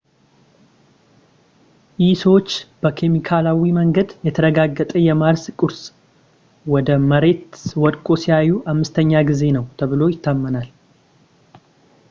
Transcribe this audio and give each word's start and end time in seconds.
ይህ 2.03 2.13
ሰዎች 2.21 2.47
በኬሚካላዊ 2.83 3.61
መንገድ 3.77 4.09
የተረጋገጠ 4.27 4.91
የማርስ 5.07 5.43
ቁስ 5.65 5.77
ወደ 6.75 6.89
መሬት 7.11 7.51
ወድቆ 7.83 8.07
ሲያዩ 8.23 8.55
ዐምስተኛ 8.73 9.13
ጊዜ 9.29 9.43
ነው 9.59 9.67
ተብሎ 9.81 10.01
ይታመናል 10.15 10.67